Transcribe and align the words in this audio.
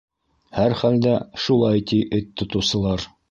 Һәр 0.59 0.73
хәлдә, 0.79 1.13
шулай 1.45 1.85
ти 1.93 2.01
эт 2.21 2.35
тотоусылар. 2.43 3.07